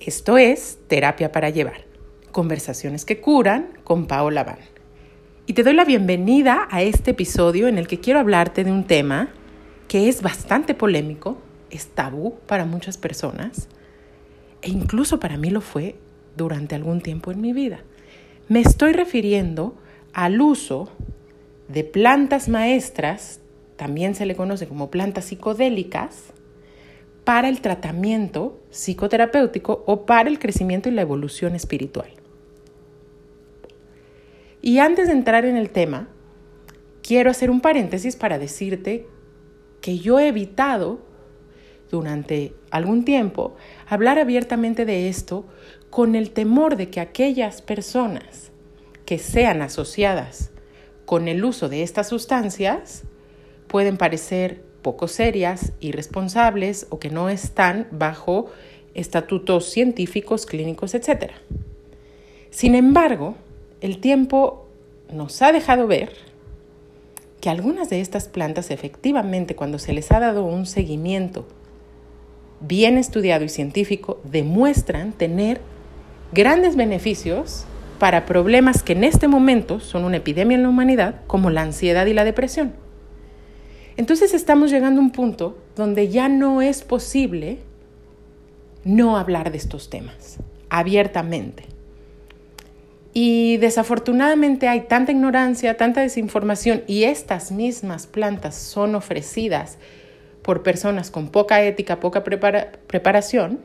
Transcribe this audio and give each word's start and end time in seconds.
Esto 0.00 0.38
es 0.38 0.78
Terapia 0.88 1.30
para 1.30 1.50
Llevar, 1.50 1.84
conversaciones 2.32 3.04
que 3.04 3.20
curan 3.20 3.68
con 3.84 4.06
Paola 4.06 4.44
Van. 4.44 4.56
Y 5.44 5.52
te 5.52 5.62
doy 5.62 5.74
la 5.74 5.84
bienvenida 5.84 6.66
a 6.70 6.80
este 6.80 7.10
episodio 7.10 7.68
en 7.68 7.76
el 7.76 7.86
que 7.86 8.00
quiero 8.00 8.18
hablarte 8.18 8.64
de 8.64 8.72
un 8.72 8.84
tema 8.84 9.28
que 9.88 10.08
es 10.08 10.22
bastante 10.22 10.72
polémico, 10.72 11.36
es 11.68 11.88
tabú 11.88 12.38
para 12.46 12.64
muchas 12.64 12.96
personas 12.96 13.68
e 14.62 14.70
incluso 14.70 15.20
para 15.20 15.36
mí 15.36 15.50
lo 15.50 15.60
fue 15.60 15.96
durante 16.34 16.74
algún 16.74 17.02
tiempo 17.02 17.30
en 17.30 17.42
mi 17.42 17.52
vida. 17.52 17.84
Me 18.48 18.60
estoy 18.60 18.94
refiriendo 18.94 19.76
al 20.14 20.40
uso 20.40 20.90
de 21.68 21.84
plantas 21.84 22.48
maestras, 22.48 23.40
también 23.76 24.14
se 24.14 24.24
le 24.24 24.34
conoce 24.34 24.66
como 24.66 24.90
plantas 24.90 25.26
psicodélicas, 25.26 26.32
para 27.30 27.48
el 27.48 27.60
tratamiento 27.60 28.60
psicoterapéutico 28.70 29.84
o 29.86 30.04
para 30.04 30.28
el 30.28 30.40
crecimiento 30.40 30.88
y 30.88 30.92
la 30.92 31.02
evolución 31.02 31.54
espiritual. 31.54 32.10
Y 34.60 34.80
antes 34.80 35.06
de 35.06 35.12
entrar 35.12 35.44
en 35.44 35.56
el 35.56 35.70
tema, 35.70 36.08
quiero 37.04 37.30
hacer 37.30 37.52
un 37.52 37.60
paréntesis 37.60 38.16
para 38.16 38.40
decirte 38.40 39.06
que 39.80 40.00
yo 40.00 40.18
he 40.18 40.26
evitado 40.26 41.02
durante 41.88 42.52
algún 42.72 43.04
tiempo 43.04 43.54
hablar 43.86 44.18
abiertamente 44.18 44.84
de 44.84 45.08
esto 45.08 45.46
con 45.88 46.16
el 46.16 46.32
temor 46.32 46.74
de 46.74 46.90
que 46.90 46.98
aquellas 46.98 47.62
personas 47.62 48.50
que 49.06 49.18
sean 49.18 49.62
asociadas 49.62 50.50
con 51.06 51.28
el 51.28 51.44
uso 51.44 51.68
de 51.68 51.84
estas 51.84 52.08
sustancias 52.08 53.04
pueden 53.68 53.98
parecer 53.98 54.68
poco 54.82 55.08
serias, 55.08 55.72
irresponsables 55.80 56.86
o 56.90 56.98
que 56.98 57.10
no 57.10 57.28
están 57.28 57.86
bajo 57.90 58.50
estatutos 58.94 59.66
científicos, 59.70 60.46
clínicos, 60.46 60.94
etc. 60.94 61.32
Sin 62.50 62.74
embargo, 62.74 63.36
el 63.80 63.98
tiempo 63.98 64.66
nos 65.12 65.40
ha 65.42 65.52
dejado 65.52 65.86
ver 65.86 66.12
que 67.40 67.48
algunas 67.48 67.88
de 67.88 68.00
estas 68.00 68.28
plantas 68.28 68.70
efectivamente 68.70 69.56
cuando 69.56 69.78
se 69.78 69.92
les 69.92 70.10
ha 70.12 70.20
dado 70.20 70.44
un 70.44 70.66
seguimiento 70.66 71.46
bien 72.60 72.98
estudiado 72.98 73.44
y 73.44 73.48
científico 73.48 74.20
demuestran 74.24 75.12
tener 75.12 75.60
grandes 76.32 76.76
beneficios 76.76 77.64
para 77.98 78.26
problemas 78.26 78.82
que 78.82 78.92
en 78.92 79.04
este 79.04 79.28
momento 79.28 79.80
son 79.80 80.04
una 80.04 80.18
epidemia 80.18 80.56
en 80.56 80.62
la 80.62 80.68
humanidad 80.68 81.22
como 81.26 81.50
la 81.50 81.62
ansiedad 81.62 82.06
y 82.06 82.14
la 82.14 82.24
depresión. 82.24 82.74
Entonces 84.00 84.32
estamos 84.32 84.70
llegando 84.70 84.98
a 84.98 85.04
un 85.04 85.10
punto 85.10 85.58
donde 85.76 86.08
ya 86.08 86.30
no 86.30 86.62
es 86.62 86.80
posible 86.80 87.58
no 88.82 89.18
hablar 89.18 89.52
de 89.52 89.58
estos 89.58 89.90
temas 89.90 90.38
abiertamente. 90.70 91.64
Y 93.12 93.58
desafortunadamente 93.58 94.68
hay 94.68 94.86
tanta 94.88 95.12
ignorancia, 95.12 95.76
tanta 95.76 96.00
desinformación 96.00 96.82
y 96.86 97.04
estas 97.04 97.52
mismas 97.52 98.06
plantas 98.06 98.54
son 98.54 98.94
ofrecidas 98.94 99.76
por 100.40 100.62
personas 100.62 101.10
con 101.10 101.28
poca 101.28 101.62
ética, 101.62 102.00
poca 102.00 102.24
preparación. 102.24 103.60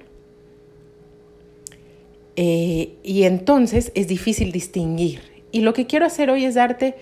Eh, 2.36 2.98
y 3.04 3.24
entonces 3.24 3.94
es 3.96 4.10
difícil 4.10 4.52
distinguir. 4.52 5.22
Y 5.54 5.62
lo 5.62 5.72
que 5.72 5.88
quiero 5.88 6.06
hacer 6.06 6.30
hoy 6.30 6.44
es 6.44 6.56
darte 6.56 6.96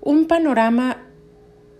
un 0.00 0.26
panorama 0.26 1.06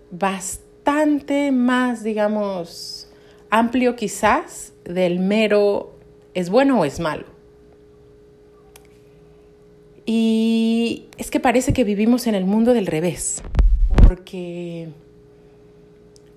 bastante 0.09 0.62
bastante 0.83 1.53
más, 1.53 2.03
digamos, 2.03 3.07
amplio 3.49 3.95
quizás 3.95 4.73
del 4.83 5.19
mero 5.19 5.93
es 6.33 6.49
bueno 6.49 6.81
o 6.81 6.85
es 6.85 6.99
malo. 6.99 7.25
Y 10.05 11.05
es 11.17 11.31
que 11.31 11.39
parece 11.39 11.71
que 11.71 11.85
vivimos 11.85 12.27
en 12.27 12.35
el 12.35 12.43
mundo 12.43 12.73
del 12.73 12.87
revés, 12.87 13.41
porque 14.05 14.89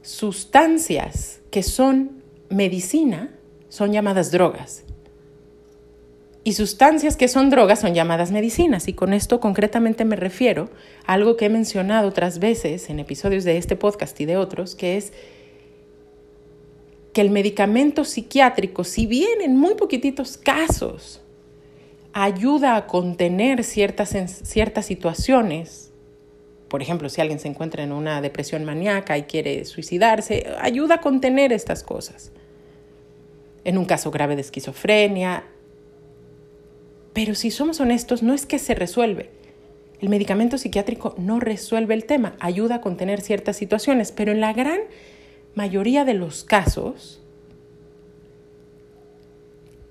sustancias 0.02 1.40
que 1.50 1.64
son 1.64 2.22
medicina 2.48 3.34
son 3.68 3.90
llamadas 3.90 4.30
drogas 4.30 4.85
y 6.46 6.52
sustancias 6.52 7.16
que 7.16 7.26
son 7.26 7.50
drogas 7.50 7.80
son 7.80 7.92
llamadas 7.92 8.30
medicinas. 8.30 8.86
Y 8.86 8.92
con 8.92 9.12
esto 9.12 9.40
concretamente 9.40 10.04
me 10.04 10.14
refiero 10.14 10.70
a 11.04 11.14
algo 11.14 11.36
que 11.36 11.46
he 11.46 11.48
mencionado 11.48 12.06
otras 12.06 12.38
veces 12.38 12.88
en 12.88 13.00
episodios 13.00 13.42
de 13.42 13.56
este 13.56 13.74
podcast 13.74 14.20
y 14.20 14.26
de 14.26 14.36
otros, 14.36 14.76
que 14.76 14.96
es 14.96 15.12
que 17.12 17.20
el 17.20 17.30
medicamento 17.30 18.04
psiquiátrico, 18.04 18.84
si 18.84 19.06
bien 19.06 19.40
en 19.42 19.56
muy 19.56 19.74
poquititos 19.74 20.36
casos 20.36 21.20
ayuda 22.12 22.76
a 22.76 22.86
contener 22.86 23.64
ciertas, 23.64 24.14
ciertas 24.44 24.86
situaciones, 24.86 25.90
por 26.68 26.80
ejemplo, 26.80 27.08
si 27.08 27.20
alguien 27.20 27.40
se 27.40 27.48
encuentra 27.48 27.82
en 27.82 27.90
una 27.90 28.20
depresión 28.20 28.64
maníaca 28.64 29.18
y 29.18 29.24
quiere 29.24 29.64
suicidarse, 29.64 30.46
ayuda 30.60 30.94
a 30.94 31.00
contener 31.00 31.52
estas 31.52 31.82
cosas. 31.82 32.30
En 33.64 33.78
un 33.78 33.84
caso 33.84 34.12
grave 34.12 34.36
de 34.36 34.42
esquizofrenia, 34.42 35.42
pero 37.16 37.34
si 37.34 37.50
somos 37.50 37.80
honestos, 37.80 38.22
no 38.22 38.34
es 38.34 38.44
que 38.44 38.58
se 38.58 38.74
resuelve. 38.74 39.30
El 40.02 40.10
medicamento 40.10 40.58
psiquiátrico 40.58 41.14
no 41.16 41.40
resuelve 41.40 41.94
el 41.94 42.04
tema, 42.04 42.36
ayuda 42.40 42.74
a 42.74 42.80
contener 42.82 43.22
ciertas 43.22 43.56
situaciones, 43.56 44.12
pero 44.12 44.32
en 44.32 44.42
la 44.42 44.52
gran 44.52 44.80
mayoría 45.54 46.04
de 46.04 46.12
los 46.12 46.44
casos 46.44 47.22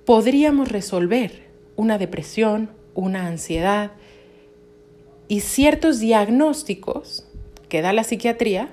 podríamos 0.06 0.72
resolver 0.72 1.48
una 1.76 1.98
depresión, 1.98 2.70
una 2.94 3.26
ansiedad 3.26 3.94
y 5.28 5.40
ciertos 5.40 6.00
diagnósticos 6.00 7.28
que 7.70 7.82
da 7.82 7.92
la 7.92 8.04
psiquiatría 8.04 8.70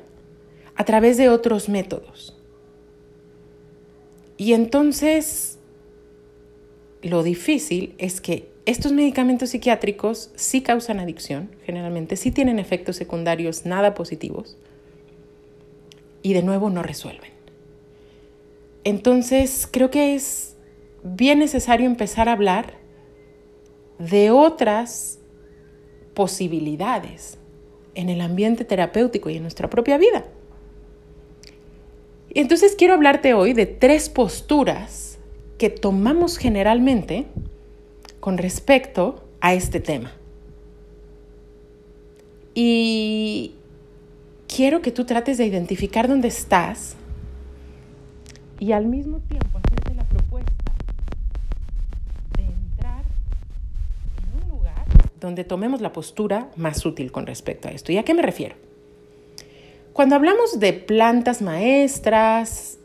a 0.75 0.85
través 0.85 1.17
de 1.17 1.31
otros 1.31 1.71
métodos. 1.71 2.39
Y 4.37 4.53
entonces 4.53 5.52
lo 7.03 7.23
difícil 7.23 7.95
es 7.99 8.21
que 8.21 8.51
estos 8.65 8.93
medicamentos 8.93 9.51
psiquiátricos 9.51 10.31
sí 10.37 10.63
causan 10.63 11.01
adicción, 11.01 11.51
generalmente, 11.65 12.17
sí 12.17 12.31
tienen 12.31 12.59
efectos 12.59 12.97
secundarios 12.97 13.67
nada 13.67 13.95
positivos 13.95 14.57
y 16.23 16.33
de 16.33 16.43
nuevo 16.43 16.71
no 16.71 16.83
resuelven. 16.83 17.33
Entonces, 18.85 19.69
creo 19.71 19.91
que 19.91 20.15
es 20.15 20.57
bien 21.03 21.41
necesario 21.41 21.87
empezar 21.87 22.29
a 22.29 22.33
hablar 22.33 22.75
de 23.99 24.31
otras 24.31 25.19
posibilidades 26.15 27.39
en 27.95 28.09
el 28.09 28.21
ambiente 28.21 28.65
terapéutico 28.65 29.31
y 29.31 29.37
en 29.37 29.43
nuestra 29.43 29.69
propia 29.69 29.99
vida. 29.99 30.25
Entonces 32.35 32.75
quiero 32.77 32.95
hablarte 32.95 33.35
hoy 33.35 33.53
de 33.53 33.67
tres 33.67 34.09
posturas 34.09 35.12
que 35.59 35.71
tomamos 35.71 36.39
generalmente 36.39 37.27
con 38.21 38.39
respecto 38.39 39.25
a 39.41 39.55
este 39.55 39.81
tema. 39.81 40.13
Y 42.55 43.55
quiero 44.55 44.83
que 44.83 44.93
tú 44.93 45.05
trates 45.05 45.39
de 45.39 45.47
identificar 45.47 46.09
dónde 46.09 46.29
estás 46.29 46.97
y 48.61 48.73
al 48.73 48.87
mismo 48.87 49.19
tiempo 49.21 49.59
hacerte 49.59 49.95
la 49.95 50.05
propuesta 50.05 50.73
de 52.37 52.45
entrar 52.45 53.05
en 54.19 54.43
un 54.45 54.51
lugar 54.51 54.85
donde 55.21 55.45
tomemos 55.45 55.81
la 55.81 55.93
postura 55.93 56.51
más 56.57 56.85
útil 56.85 57.11
con 57.11 57.27
respecto 57.27 57.69
a 57.69 57.71
esto. 57.73 57.91
¿Y 57.93 57.99
a 57.99 58.05
qué 58.05 58.15
me 58.15 58.23
refiero? 58.23 58.55
Cuando 59.93 60.15
hablamos 60.15 60.61
de 60.61 60.73
plantas 60.73 61.43
maestras, 61.43 62.79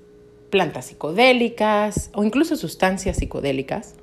plantas 0.49 0.85
psicodélicas 0.85 2.09
o 2.13 2.23
incluso 2.23 2.55
sustancias 2.55 3.17
psicodélicas. 3.17 3.95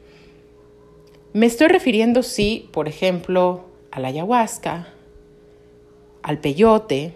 Me 1.32 1.46
estoy 1.46 1.68
refiriendo, 1.68 2.22
sí, 2.22 2.68
por 2.72 2.88
ejemplo, 2.88 3.64
a 3.90 4.00
la 4.00 4.08
ayahuasca, 4.08 4.88
al 6.22 6.38
peyote, 6.38 7.14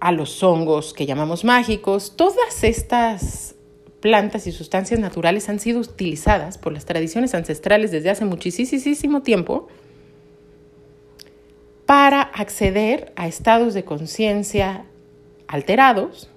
a 0.00 0.12
los 0.12 0.42
hongos 0.42 0.92
que 0.92 1.06
llamamos 1.06 1.44
mágicos. 1.44 2.14
Todas 2.16 2.64
estas 2.64 3.54
plantas 4.00 4.46
y 4.46 4.52
sustancias 4.52 5.00
naturales 5.00 5.48
han 5.48 5.58
sido 5.58 5.80
utilizadas 5.80 6.58
por 6.58 6.72
las 6.72 6.84
tradiciones 6.84 7.34
ancestrales 7.34 7.90
desde 7.90 8.10
hace 8.10 8.24
muchísimo 8.24 9.22
tiempo 9.22 9.68
para 11.86 12.20
acceder 12.20 13.12
a 13.16 13.26
estados 13.28 13.74
de 13.74 13.84
conciencia 13.84 14.84
alterados 15.46 16.28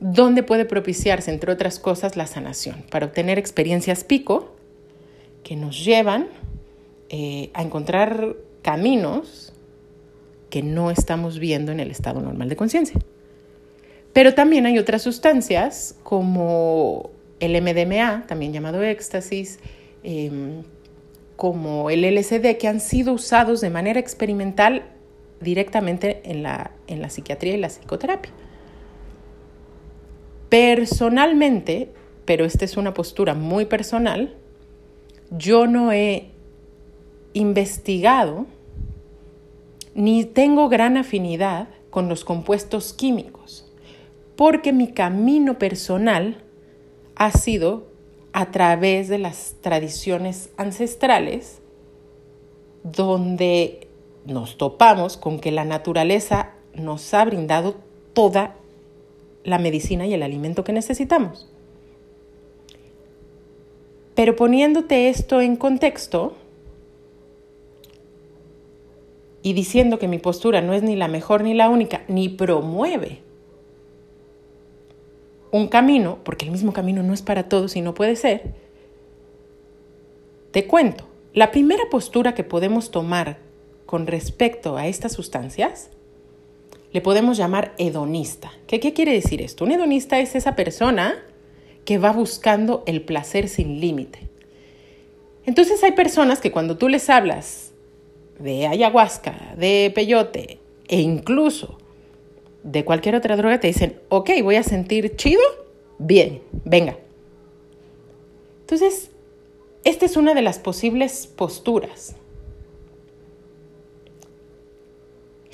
donde 0.00 0.42
puede 0.42 0.64
propiciarse, 0.64 1.30
entre 1.30 1.52
otras 1.52 1.78
cosas, 1.78 2.16
la 2.16 2.26
sanación, 2.26 2.84
para 2.90 3.06
obtener 3.06 3.38
experiencias 3.38 4.04
pico 4.04 4.54
que 5.42 5.56
nos 5.56 5.84
llevan 5.84 6.28
eh, 7.08 7.50
a 7.54 7.62
encontrar 7.62 8.36
caminos 8.62 9.52
que 10.50 10.62
no 10.62 10.90
estamos 10.90 11.38
viendo 11.38 11.72
en 11.72 11.80
el 11.80 11.90
estado 11.90 12.20
normal 12.20 12.48
de 12.48 12.56
conciencia. 12.56 13.00
Pero 14.12 14.34
también 14.34 14.66
hay 14.66 14.78
otras 14.78 15.02
sustancias 15.02 15.96
como 16.02 17.10
el 17.40 17.60
MDMA, 17.60 18.26
también 18.26 18.52
llamado 18.52 18.82
éxtasis, 18.82 19.58
em, 20.02 20.62
como 21.36 21.90
el 21.90 22.04
LSD, 22.04 22.56
que 22.58 22.68
han 22.68 22.80
sido 22.80 23.12
usados 23.12 23.60
de 23.60 23.70
manera 23.70 24.00
experimental 24.00 24.82
directamente 25.40 26.20
en 26.24 26.42
la, 26.42 26.72
en 26.88 27.00
la 27.00 27.10
psiquiatría 27.10 27.54
y 27.54 27.58
la 27.58 27.68
psicoterapia. 27.68 28.32
Personalmente, 30.48 31.90
pero 32.24 32.44
esta 32.44 32.64
es 32.64 32.76
una 32.76 32.94
postura 32.94 33.34
muy 33.34 33.66
personal, 33.66 34.34
yo 35.30 35.66
no 35.66 35.92
he 35.92 36.30
investigado 37.34 38.46
ni 39.94 40.24
tengo 40.24 40.68
gran 40.68 40.96
afinidad 40.96 41.68
con 41.90 42.08
los 42.08 42.24
compuestos 42.24 42.92
químicos, 42.92 43.70
porque 44.36 44.72
mi 44.72 44.92
camino 44.92 45.58
personal 45.58 46.42
ha 47.16 47.32
sido 47.32 47.88
a 48.32 48.50
través 48.50 49.08
de 49.08 49.18
las 49.18 49.56
tradiciones 49.60 50.50
ancestrales, 50.56 51.60
donde 52.84 53.88
nos 54.24 54.56
topamos 54.56 55.16
con 55.16 55.40
que 55.40 55.50
la 55.50 55.64
naturaleza 55.64 56.52
nos 56.74 57.12
ha 57.14 57.24
brindado 57.24 57.74
toda 58.12 58.54
la 59.48 59.58
medicina 59.58 60.06
y 60.06 60.14
el 60.14 60.22
alimento 60.22 60.64
que 60.64 60.72
necesitamos. 60.72 61.48
Pero 64.14 64.36
poniéndote 64.36 65.08
esto 65.08 65.40
en 65.40 65.56
contexto 65.56 66.34
y 69.42 69.52
diciendo 69.52 69.98
que 69.98 70.08
mi 70.08 70.18
postura 70.18 70.60
no 70.60 70.74
es 70.74 70.82
ni 70.82 70.96
la 70.96 71.08
mejor 71.08 71.42
ni 71.42 71.54
la 71.54 71.68
única, 71.68 72.02
ni 72.08 72.28
promueve 72.28 73.22
un 75.50 75.68
camino, 75.68 76.18
porque 76.24 76.44
el 76.44 76.50
mismo 76.50 76.72
camino 76.72 77.02
no 77.02 77.14
es 77.14 77.22
para 77.22 77.48
todos 77.48 77.76
y 77.76 77.80
no 77.80 77.94
puede 77.94 78.16
ser, 78.16 78.54
te 80.50 80.66
cuento, 80.66 81.04
la 81.32 81.50
primera 81.50 81.84
postura 81.90 82.34
que 82.34 82.44
podemos 82.44 82.90
tomar 82.90 83.38
con 83.86 84.06
respecto 84.06 84.76
a 84.76 84.86
estas 84.86 85.12
sustancias 85.12 85.90
le 86.92 87.00
podemos 87.00 87.36
llamar 87.36 87.74
hedonista. 87.78 88.52
¿Qué, 88.66 88.80
¿Qué 88.80 88.92
quiere 88.92 89.12
decir 89.12 89.42
esto? 89.42 89.64
Un 89.64 89.72
hedonista 89.72 90.18
es 90.18 90.34
esa 90.34 90.56
persona 90.56 91.16
que 91.84 91.98
va 91.98 92.12
buscando 92.12 92.82
el 92.86 93.02
placer 93.02 93.48
sin 93.48 93.80
límite. 93.80 94.28
Entonces 95.46 95.82
hay 95.82 95.92
personas 95.92 96.40
que 96.40 96.52
cuando 96.52 96.76
tú 96.76 96.88
les 96.88 97.08
hablas 97.08 97.72
de 98.38 98.66
ayahuasca, 98.66 99.54
de 99.56 99.90
peyote 99.94 100.58
e 100.86 101.00
incluso 101.00 101.78
de 102.62 102.84
cualquier 102.84 103.14
otra 103.14 103.36
droga, 103.36 103.60
te 103.60 103.68
dicen, 103.68 104.00
ok, 104.08 104.30
voy 104.42 104.56
a 104.56 104.62
sentir 104.62 105.16
chido, 105.16 105.40
bien, 105.98 106.42
venga. 106.64 106.98
Entonces, 108.60 109.10
esta 109.84 110.04
es 110.04 110.16
una 110.16 110.34
de 110.34 110.42
las 110.42 110.58
posibles 110.58 111.26
posturas. 111.26 112.16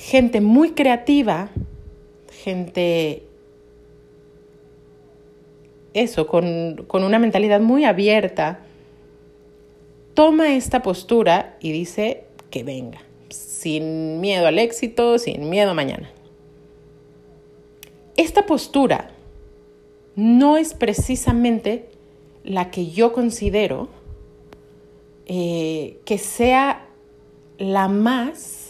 Gente 0.05 0.43
muy 0.43 0.73
creativa, 0.73 1.49
gente, 2.43 3.23
eso, 5.95 6.27
con, 6.27 6.85
con 6.87 7.05
una 7.05 7.19
mentalidad 7.19 7.63
muy 7.63 7.87
abierta, 7.87 8.61
toma 10.13 10.55
esta 10.55 10.83
postura 10.83 11.57
y 11.59 11.73
dice 11.73 12.25
que 12.51 12.65
venga, 12.65 13.01
sin 13.31 14.21
miedo 14.21 14.47
al 14.47 14.59
éxito, 14.59 15.19
sin 15.19 15.49
miedo 15.49 15.71
a 15.71 15.75
mañana. 15.75 16.11
Esta 18.19 18.45
postura 18.45 19.11
no 20.17 20.59
es 20.59 20.75
precisamente 20.75 21.89
la 22.45 22.71
que 22.71 22.91
yo 22.91 23.15
considero 23.15 23.89
eh, 25.25 25.99
que 26.05 26.19
sea 26.19 26.89
la 27.57 27.89
más 27.89 28.64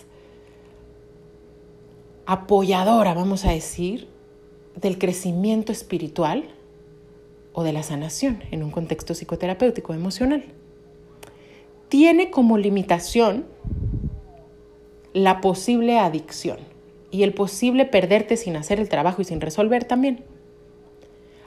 apoyadora, 2.27 3.15
vamos 3.15 3.45
a 3.45 3.53
decir, 3.53 4.09
del 4.77 4.99
crecimiento 4.99 5.73
espiritual 5.73 6.45
o 7.53 7.63
de 7.63 7.73
la 7.73 7.83
sanación 7.83 8.43
en 8.51 8.63
un 8.63 8.71
contexto 8.71 9.15
psicoterapéutico 9.15 9.95
emocional. 9.95 10.45
Tiene 11.89 12.31
como 12.31 12.59
limitación 12.59 13.47
la 15.13 15.41
posible 15.41 15.99
adicción 15.99 16.59
y 17.11 17.23
el 17.23 17.33
posible 17.33 17.85
perderte 17.85 18.37
sin 18.37 18.57
hacer 18.57 18.81
el 18.81 18.89
trabajo 18.89 19.23
y 19.23 19.25
sin 19.25 19.41
resolver 19.41 19.85
también. 19.85 20.25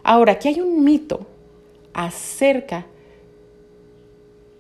Ahora, 0.04 0.34
aquí 0.34 0.48
hay 0.48 0.62
un 0.62 0.86
mito 0.86 1.28
acerca 1.94 2.86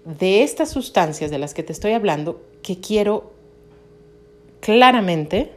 de 0.04 0.44
estas 0.44 0.70
sustancias 0.70 1.32
de 1.32 1.38
las 1.38 1.54
que 1.54 1.64
te 1.64 1.72
estoy 1.72 1.94
hablando 1.94 2.42
que 2.62 2.82
quiero 2.82 3.32
claramente 4.60 5.57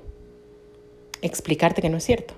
explicarte 1.23 1.83
que 1.83 1.91
no 1.91 1.99
es 1.99 2.05
cierto. 2.05 2.35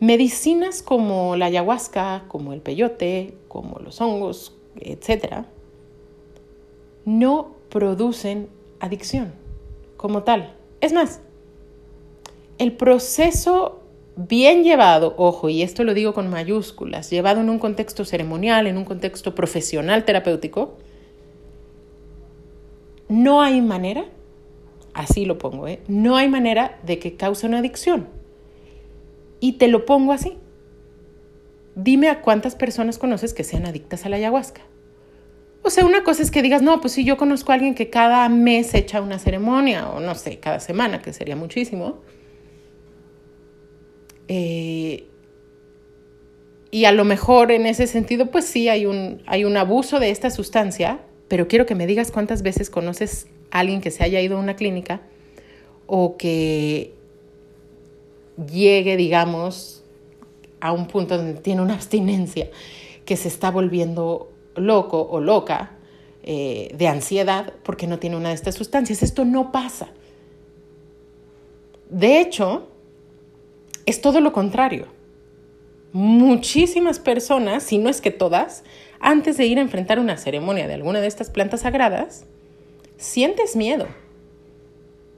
Medicinas 0.00 0.82
como 0.82 1.36
la 1.36 1.46
ayahuasca, 1.46 2.24
como 2.28 2.52
el 2.52 2.60
peyote, 2.60 3.34
como 3.48 3.78
los 3.78 4.00
hongos, 4.00 4.56
etc., 4.80 5.44
no 7.04 7.54
producen 7.68 8.48
adicción 8.80 9.32
como 9.96 10.24
tal. 10.24 10.54
Es 10.80 10.92
más, 10.92 11.20
el 12.58 12.76
proceso 12.76 13.80
bien 14.16 14.64
llevado, 14.64 15.14
ojo, 15.16 15.48
y 15.48 15.62
esto 15.62 15.84
lo 15.84 15.94
digo 15.94 16.12
con 16.12 16.28
mayúsculas, 16.28 17.10
llevado 17.10 17.40
en 17.40 17.48
un 17.48 17.58
contexto 17.58 18.04
ceremonial, 18.04 18.66
en 18.66 18.76
un 18.76 18.84
contexto 18.84 19.34
profesional 19.34 20.04
terapéutico, 20.04 20.74
no 23.08 23.42
hay 23.42 23.60
manera 23.60 24.06
así 24.94 25.24
lo 25.24 25.38
pongo, 25.38 25.68
¿eh? 25.68 25.80
no 25.88 26.16
hay 26.16 26.28
manera 26.28 26.78
de 26.84 26.98
que 26.98 27.16
cause 27.16 27.46
una 27.46 27.58
adicción. 27.58 28.08
Y 29.40 29.52
te 29.54 29.68
lo 29.68 29.84
pongo 29.84 30.12
así. 30.12 30.38
Dime 31.74 32.08
a 32.08 32.20
cuántas 32.20 32.54
personas 32.54 32.98
conoces 32.98 33.34
que 33.34 33.44
sean 33.44 33.66
adictas 33.66 34.04
a 34.04 34.08
la 34.08 34.16
ayahuasca. 34.16 34.62
O 35.62 35.70
sea, 35.70 35.84
una 35.84 36.02
cosa 36.02 36.22
es 36.22 36.30
que 36.30 36.42
digas, 36.42 36.60
no, 36.60 36.80
pues 36.80 36.92
si 36.92 37.04
yo 37.04 37.16
conozco 37.16 37.52
a 37.52 37.54
alguien 37.54 37.74
que 37.74 37.88
cada 37.88 38.28
mes 38.28 38.74
echa 38.74 39.00
una 39.00 39.18
ceremonia, 39.18 39.88
o 39.88 40.00
no 40.00 40.14
sé, 40.14 40.38
cada 40.38 40.60
semana, 40.60 41.00
que 41.02 41.12
sería 41.12 41.36
muchísimo. 41.36 42.00
Eh, 44.28 45.06
y 46.70 46.84
a 46.84 46.92
lo 46.92 47.04
mejor 47.04 47.52
en 47.52 47.66
ese 47.66 47.86
sentido, 47.86 48.30
pues 48.30 48.44
sí, 48.44 48.68
hay 48.68 48.86
un, 48.86 49.22
hay 49.26 49.44
un 49.44 49.56
abuso 49.56 50.00
de 50.00 50.10
esta 50.10 50.30
sustancia, 50.30 51.00
pero 51.28 51.46
quiero 51.46 51.64
que 51.64 51.74
me 51.74 51.86
digas 51.86 52.10
cuántas 52.10 52.42
veces 52.42 52.68
conoces 52.70 53.28
alguien 53.52 53.80
que 53.80 53.90
se 53.90 54.02
haya 54.02 54.20
ido 54.20 54.36
a 54.36 54.40
una 54.40 54.56
clínica 54.56 55.02
o 55.86 56.16
que 56.16 56.94
llegue, 58.50 58.96
digamos, 58.96 59.84
a 60.60 60.72
un 60.72 60.86
punto 60.86 61.16
donde 61.16 61.40
tiene 61.40 61.60
una 61.60 61.74
abstinencia, 61.74 62.48
que 63.04 63.16
se 63.16 63.28
está 63.28 63.50
volviendo 63.50 64.30
loco 64.54 65.00
o 65.02 65.20
loca 65.20 65.72
eh, 66.22 66.72
de 66.76 66.88
ansiedad 66.88 67.52
porque 67.62 67.86
no 67.86 67.98
tiene 67.98 68.16
una 68.16 68.30
de 68.30 68.34
estas 68.34 68.54
sustancias. 68.54 69.02
Esto 69.02 69.24
no 69.24 69.52
pasa. 69.52 69.90
De 71.90 72.20
hecho, 72.20 72.68
es 73.84 74.00
todo 74.00 74.20
lo 74.20 74.32
contrario. 74.32 74.86
Muchísimas 75.92 77.00
personas, 77.00 77.64
si 77.64 77.76
no 77.76 77.90
es 77.90 78.00
que 78.00 78.10
todas, 78.10 78.64
antes 78.98 79.36
de 79.36 79.44
ir 79.44 79.58
a 79.58 79.62
enfrentar 79.62 79.98
una 79.98 80.16
ceremonia 80.16 80.66
de 80.68 80.74
alguna 80.74 81.00
de 81.00 81.06
estas 81.06 81.28
plantas 81.28 81.62
sagradas, 81.62 82.24
sientes 83.02 83.56
miedo, 83.56 83.86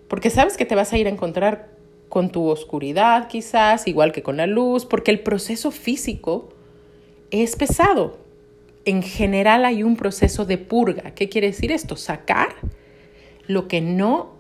porque 0.09 0.31
sabes 0.31 0.57
que 0.57 0.65
te 0.65 0.75
vas 0.75 0.93
a 0.93 0.99
ir 0.99 1.07
a 1.07 1.11
encontrar 1.11 1.75
con 2.09 2.31
tu 2.31 2.49
oscuridad 2.49 3.29
quizás, 3.29 3.87
igual 3.87 4.13
que 4.13 4.23
con 4.23 4.37
la 4.37 4.47
luz, 4.47 4.87
porque 4.87 5.11
el 5.11 5.21
proceso 5.21 5.71
físico 5.71 6.49
es 7.31 7.57
pesado. 7.57 8.19
En 8.85 9.03
general 9.03 9.65
hay 9.65 9.83
un 9.83 9.97
proceso 9.97 10.45
de 10.45 10.59
purga. 10.59 11.15
¿Qué 11.15 11.29
quiere 11.29 11.49
decir 11.49 11.73
esto? 11.73 11.97
Sacar 11.97 12.55
lo 13.47 13.67
que 13.67 13.81
no 13.81 14.35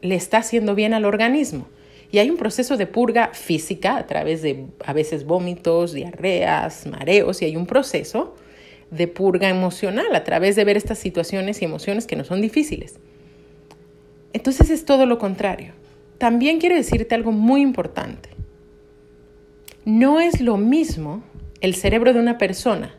le 0.00 0.14
está 0.14 0.38
haciendo 0.38 0.74
bien 0.74 0.92
al 0.92 1.04
organismo. 1.04 1.68
Y 2.12 2.18
hay 2.18 2.28
un 2.28 2.36
proceso 2.36 2.76
de 2.76 2.86
purga 2.86 3.30
física 3.32 3.96
a 3.96 4.06
través 4.06 4.42
de 4.42 4.66
a 4.84 4.92
veces 4.92 5.24
vómitos, 5.24 5.92
diarreas, 5.92 6.86
mareos, 6.86 7.40
y 7.40 7.44
hay 7.44 7.56
un 7.56 7.66
proceso 7.66 8.34
de 8.90 9.06
purga 9.06 9.48
emocional 9.48 10.14
a 10.14 10.24
través 10.24 10.56
de 10.56 10.64
ver 10.64 10.76
estas 10.76 10.98
situaciones 10.98 11.62
y 11.62 11.64
emociones 11.64 12.06
que 12.06 12.16
no 12.16 12.24
son 12.24 12.40
difíciles. 12.40 12.96
Entonces 14.32 14.70
es 14.70 14.84
todo 14.84 15.06
lo 15.06 15.18
contrario. 15.18 15.72
También 16.18 16.58
quiero 16.58 16.76
decirte 16.76 17.14
algo 17.14 17.32
muy 17.32 17.62
importante. 17.62 18.30
No 19.84 20.20
es 20.20 20.40
lo 20.40 20.56
mismo 20.56 21.22
el 21.60 21.74
cerebro 21.74 22.12
de 22.12 22.20
una 22.20 22.38
persona 22.38 22.94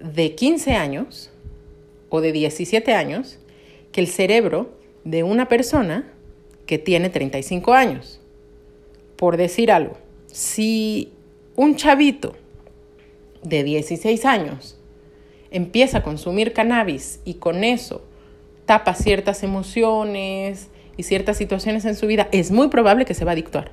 de 0.00 0.34
15 0.34 0.72
años 0.72 1.30
o 2.08 2.20
de 2.20 2.32
17 2.32 2.92
años 2.94 3.38
que 3.92 4.00
el 4.00 4.08
cerebro 4.08 4.76
de 5.04 5.22
una 5.22 5.48
persona 5.48 6.12
que 6.66 6.78
tiene 6.78 7.10
35 7.10 7.72
años. 7.72 8.20
Por 9.16 9.36
decir 9.36 9.70
algo, 9.70 9.96
si 10.26 11.12
un 11.54 11.76
chavito 11.76 12.34
de 13.42 13.64
16 13.64 14.24
años 14.24 14.78
empieza 15.50 15.98
a 15.98 16.02
consumir 16.02 16.52
cannabis 16.52 17.20
y 17.24 17.34
con 17.34 17.62
eso 17.62 18.02
tapa 18.66 18.94
ciertas 18.94 19.42
emociones 19.42 20.68
y 20.96 21.02
ciertas 21.02 21.36
situaciones 21.36 21.84
en 21.84 21.94
su 21.94 22.06
vida, 22.06 22.28
es 22.32 22.50
muy 22.50 22.68
probable 22.68 23.04
que 23.04 23.14
se 23.14 23.24
va 23.24 23.32
a 23.32 23.34
adictuar, 23.34 23.72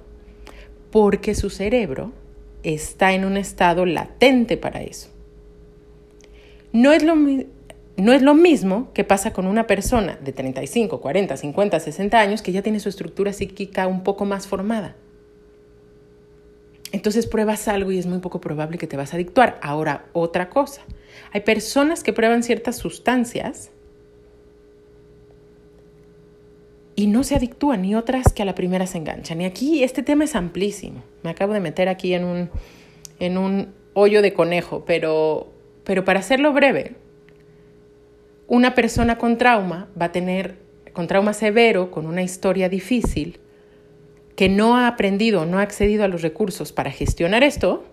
porque 0.91 1.35
su 1.35 1.49
cerebro 1.49 2.11
está 2.63 3.13
en 3.13 3.25
un 3.25 3.37
estado 3.37 3.85
latente 3.85 4.57
para 4.57 4.81
eso. 4.81 5.09
No 6.71 6.91
es 6.91 7.03
lo, 7.03 7.15
no 7.15 8.13
es 8.13 8.21
lo 8.21 8.33
mismo 8.35 8.91
que 8.93 9.03
pasa 9.03 9.33
con 9.33 9.47
una 9.47 9.67
persona 9.67 10.17
de 10.23 10.31
35, 10.31 11.01
40, 11.01 11.37
50, 11.37 11.79
60 11.79 12.19
años 12.19 12.41
que 12.41 12.51
ya 12.51 12.61
tiene 12.61 12.79
su 12.79 12.89
estructura 12.89 13.33
psíquica 13.33 13.87
un 13.87 14.03
poco 14.03 14.25
más 14.25 14.47
formada. 14.47 14.95
Entonces 16.91 17.27
pruebas 17.27 17.67
algo 17.67 17.91
y 17.91 17.99
es 17.99 18.07
muy 18.07 18.19
poco 18.19 18.41
probable 18.41 18.77
que 18.77 18.87
te 18.87 18.97
vas 18.97 19.13
a 19.13 19.17
adictuar. 19.17 19.59
Ahora, 19.61 20.05
otra 20.13 20.49
cosa. 20.49 20.81
Hay 21.31 21.41
personas 21.41 22.03
que 22.03 22.13
prueban 22.13 22.43
ciertas 22.43 22.77
sustancias 22.77 23.71
y 26.95 27.07
no 27.07 27.23
se 27.23 27.35
adictúan, 27.35 27.83
ni 27.83 27.95
otras 27.95 28.33
que 28.33 28.41
a 28.41 28.45
la 28.45 28.55
primera 28.55 28.85
se 28.87 28.97
enganchan. 28.97 29.39
Y 29.41 29.45
aquí 29.45 29.83
este 29.83 30.03
tema 30.03 30.25
es 30.25 30.35
amplísimo. 30.35 31.03
Me 31.23 31.29
acabo 31.29 31.53
de 31.53 31.59
meter 31.59 31.87
aquí 31.87 32.13
en 32.13 32.25
un, 32.25 32.49
en 33.19 33.37
un 33.37 33.73
hoyo 33.93 34.21
de 34.21 34.33
conejo, 34.33 34.83
pero, 34.85 35.47
pero 35.83 36.03
para 36.03 36.19
hacerlo 36.19 36.51
breve, 36.51 36.95
una 38.47 38.73
persona 38.73 39.17
con 39.17 39.37
trauma 39.37 39.87
va 39.99 40.07
a 40.07 40.11
tener, 40.11 40.57
con 40.91 41.07
trauma 41.07 41.33
severo, 41.33 41.91
con 41.91 42.05
una 42.05 42.23
historia 42.23 42.67
difícil, 42.67 43.39
que 44.39 44.47
no 44.47 44.77
ha 44.77 44.87
aprendido, 44.87 45.45
no 45.45 45.59
ha 45.59 45.63
accedido 45.63 46.05
a 46.05 46.07
los 46.07 46.21
recursos 46.21 46.71
para 46.71 46.91
gestionar 46.91 47.43
esto, 47.43 47.83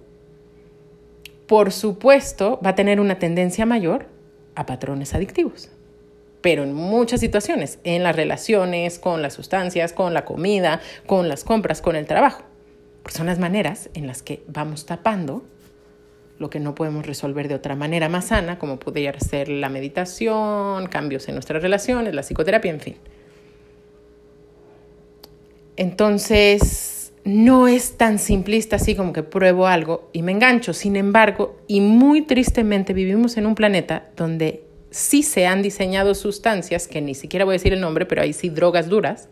por 1.49 1.73
supuesto 1.73 2.61
va 2.65 2.71
a 2.71 2.75
tener 2.77 3.01
una 3.01 3.19
tendencia 3.19 3.67
mayor 3.67 4.07
a 4.55 4.65
patrones 4.65 5.13
adictivos. 5.13 5.71
Pero 6.43 6.63
en 6.63 6.73
muchas 6.73 7.19
situaciones, 7.19 7.81
en 7.83 8.05
las 8.05 8.15
relaciones, 8.15 9.01
con 9.01 9.23
las 9.23 9.35
sustancias, 9.35 9.93
con 9.93 10.15
la 10.15 10.25
comida, 10.25 10.81
con 11.07 11.29
las 11.29 11.43
compras, 11.43 11.83
con 11.83 11.97
el 11.97 12.07
trabajo. 12.07 12.45
son 13.09 13.27
las 13.27 13.41
maneras 13.41 13.91
en 13.95 14.07
las 14.07 14.23
que 14.23 14.45
vamos 14.47 14.87
tapando 14.87 15.43
lo 16.39 16.49
que 16.49 16.61
no 16.61 16.77
podemos 16.77 17.05
resolver 17.07 17.49
de 17.49 17.57
otra 17.57 17.75
manera 17.75 18.09
más 18.09 18.27
sana, 18.27 18.57
como 18.61 18.79
podría 18.79 19.19
ser 19.19 19.49
la 19.49 19.69
meditación, 19.69 20.87
cambios 20.87 21.27
en 21.27 21.35
nuestras 21.35 21.61
relaciones, 21.61 22.15
la 22.15 22.23
psicoterapia, 22.23 22.71
en 22.71 22.81
fin. 22.81 22.97
Entonces, 25.77 27.13
no 27.25 27.67
es 27.67 27.97
tan 27.97 28.19
simplista 28.19 28.77
así 28.77 28.95
como 28.95 29.13
que 29.13 29.23
pruebo 29.23 29.67
algo 29.67 30.09
y 30.13 30.23
me 30.23 30.33
engancho. 30.33 30.73
Sin 30.73 30.97
embargo, 30.97 31.59
y 31.67 31.81
muy 31.81 32.23
tristemente 32.23 32.93
vivimos 32.93 33.37
en 33.37 33.47
un 33.47 33.55
planeta 33.55 34.09
donde 34.17 34.63
sí 34.91 35.23
se 35.23 35.47
han 35.47 35.61
diseñado 35.61 36.15
sustancias, 36.15 36.87
que 36.87 37.01
ni 37.03 37.15
siquiera 37.15 37.45
voy 37.45 37.55
a 37.55 37.59
decir 37.59 37.73
el 37.73 37.81
nombre, 37.81 38.07
pero 38.07 38.23
hay 38.23 38.33
sí 38.33 38.49
drogas 38.49 38.89
duras, 38.89 39.29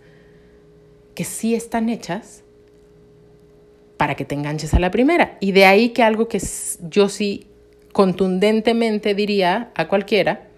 que 1.15 1.25
sí 1.25 1.55
están 1.55 1.89
hechas 1.89 2.43
para 3.97 4.17
que 4.17 4.25
te 4.25 4.35
enganches 4.35 4.75
a 4.75 4.81
la 4.81 4.91
primera. 4.91 5.39
Y 5.41 5.53
de 5.53 5.65
ahí 5.65 5.91
que 5.91 6.03
algo 6.03 6.27
que 6.27 6.43
yo 6.91 7.09
sí 7.09 7.47
contundentemente 7.93 9.15
diría 9.15 9.71
a 9.77 9.87
cualquiera 9.87 10.49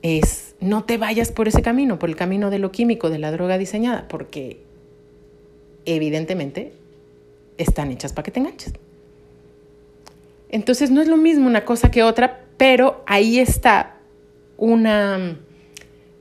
es 0.00 0.45
no 0.60 0.84
te 0.84 0.98
vayas 0.98 1.32
por 1.32 1.48
ese 1.48 1.62
camino, 1.62 1.98
por 1.98 2.08
el 2.08 2.16
camino 2.16 2.50
de 2.50 2.58
lo 2.58 2.72
químico, 2.72 3.10
de 3.10 3.18
la 3.18 3.30
droga 3.30 3.58
diseñada, 3.58 4.08
porque 4.08 4.60
evidentemente 5.84 6.72
están 7.58 7.90
hechas 7.90 8.12
para 8.12 8.24
que 8.24 8.30
te 8.30 8.40
enganches. 8.40 8.72
Entonces 10.48 10.90
no 10.90 11.02
es 11.02 11.08
lo 11.08 11.16
mismo 11.16 11.46
una 11.46 11.64
cosa 11.64 11.90
que 11.90 12.02
otra, 12.02 12.44
pero 12.56 13.02
ahí 13.06 13.38
está 13.38 13.96
una, 14.56 15.38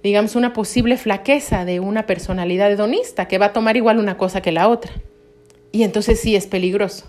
digamos, 0.04 0.36
una 0.36 0.54
posible 0.54 0.98
flaqueza 0.98 1.66
de 1.66 1.80
una 1.80 2.06
personalidad 2.06 2.72
hedonista 2.72 3.28
que 3.28 3.38
va 3.38 3.48
a 3.48 3.54
tomar 3.54 3.78
igual 3.78 4.00
una 4.00 4.18
cosa 4.18 4.42
que 4.42 4.52
la 4.52 4.68
otra. 4.68 4.92
Y 5.72 5.84
entonces 5.84 6.20
sí 6.20 6.36
es 6.36 6.48
peligroso. 6.48 7.06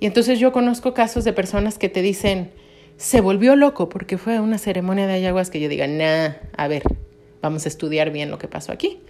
Y 0.00 0.06
entonces 0.06 0.38
yo 0.38 0.52
conozco 0.52 0.94
casos 0.94 1.24
de 1.24 1.32
personas 1.32 1.78
que 1.78 1.88
te 1.88 2.02
dicen, 2.02 2.50
se 2.96 3.20
volvió 3.20 3.56
loco 3.56 3.88
porque 3.88 4.18
fue 4.18 4.36
a 4.36 4.42
una 4.42 4.58
ceremonia 4.58 5.06
de 5.06 5.14
ayahuasca 5.14 5.54
que 5.54 5.60
yo 5.60 5.68
diga, 5.68 5.86
nah, 5.86 6.34
a 6.56 6.68
ver, 6.68 6.82
vamos 7.42 7.64
a 7.66 7.68
estudiar 7.68 8.10
bien 8.10 8.30
lo 8.30 8.38
que 8.38 8.48
pasó 8.48 8.72
aquí. 8.72 9.00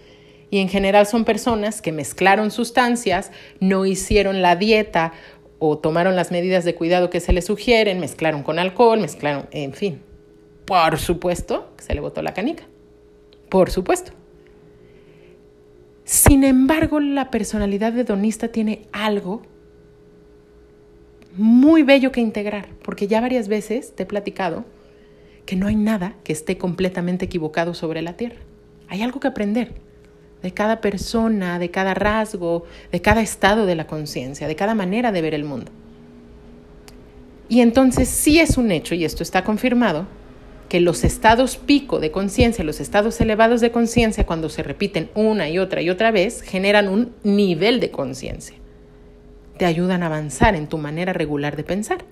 Y 0.50 0.58
en 0.58 0.68
general 0.68 1.06
son 1.06 1.24
personas 1.24 1.82
que 1.82 1.92
mezclaron 1.92 2.50
sustancias, 2.50 3.32
no 3.60 3.86
hicieron 3.86 4.42
la 4.42 4.56
dieta 4.56 5.12
o 5.58 5.78
tomaron 5.78 6.16
las 6.16 6.30
medidas 6.30 6.64
de 6.64 6.74
cuidado 6.74 7.10
que 7.10 7.20
se 7.20 7.32
les 7.32 7.46
sugieren, 7.46 8.00
mezclaron 8.00 8.42
con 8.42 8.58
alcohol, 8.58 9.00
mezclaron, 9.00 9.46
en 9.50 9.72
fin. 9.72 10.02
Por 10.64 10.98
supuesto 10.98 11.72
que 11.76 11.84
se 11.84 11.94
le 11.94 12.00
botó 12.00 12.22
la 12.22 12.34
canica. 12.34 12.64
Por 13.48 13.70
supuesto. 13.70 14.12
Sin 16.04 16.44
embargo, 16.44 17.00
la 17.00 17.30
personalidad 17.30 17.98
hedonista 17.98 18.48
tiene 18.48 18.86
algo 18.92 19.42
muy 21.36 21.82
bello 21.82 22.12
que 22.12 22.20
integrar, 22.20 22.68
porque 22.82 23.06
ya 23.06 23.20
varias 23.20 23.48
veces 23.48 23.94
te 23.94 24.04
he 24.04 24.06
platicado 24.06 24.64
que 25.46 25.56
no 25.56 25.66
hay 25.66 25.76
nada 25.76 26.16
que 26.24 26.32
esté 26.32 26.56
completamente 26.56 27.26
equivocado 27.26 27.74
sobre 27.74 28.02
la 28.02 28.16
Tierra. 28.16 28.36
Hay 28.88 29.02
algo 29.02 29.20
que 29.20 29.28
aprender 29.28 29.72
de 30.42 30.52
cada 30.52 30.80
persona, 30.80 31.58
de 31.58 31.70
cada 31.70 31.94
rasgo, 31.94 32.64
de 32.92 33.00
cada 33.00 33.22
estado 33.22 33.66
de 33.66 33.74
la 33.74 33.86
conciencia, 33.86 34.46
de 34.46 34.56
cada 34.56 34.74
manera 34.74 35.10
de 35.10 35.22
ver 35.22 35.34
el 35.34 35.44
mundo. 35.44 35.72
Y 37.48 37.60
entonces 37.60 38.08
sí 38.08 38.38
es 38.38 38.56
un 38.56 38.70
hecho, 38.70 38.94
y 38.94 39.04
esto 39.04 39.22
está 39.22 39.44
confirmado, 39.44 40.06
que 40.68 40.80
los 40.80 41.04
estados 41.04 41.56
pico 41.56 42.00
de 42.00 42.10
conciencia, 42.10 42.64
los 42.64 42.80
estados 42.80 43.20
elevados 43.20 43.60
de 43.60 43.70
conciencia, 43.70 44.26
cuando 44.26 44.48
se 44.48 44.62
repiten 44.62 45.10
una 45.14 45.48
y 45.48 45.58
otra 45.58 45.82
y 45.82 45.90
otra 45.90 46.10
vez, 46.10 46.42
generan 46.42 46.88
un 46.88 47.12
nivel 47.22 47.80
de 47.80 47.90
conciencia. 47.90 48.56
Te 49.56 49.64
ayudan 49.64 50.02
a 50.02 50.06
avanzar 50.06 50.54
en 50.54 50.68
tu 50.68 50.78
manera 50.78 51.12
regular 51.12 51.56
de 51.56 51.64
pensar. 51.64 52.04